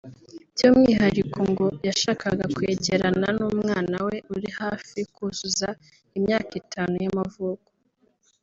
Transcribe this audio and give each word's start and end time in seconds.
By’umwihariko 0.53 1.39
ngo 1.51 1.67
yashakaga 1.87 2.45
kwegerana 2.55 3.27
n’umwana 3.39 3.95
we 4.07 4.15
uri 4.35 4.49
hafi 4.59 4.99
kuzuza 5.13 5.69
imyaka 6.17 6.51
itanu 6.61 6.95
y’amavuko 7.03 7.67